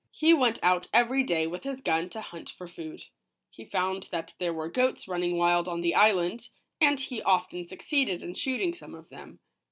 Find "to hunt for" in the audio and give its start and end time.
2.09-2.67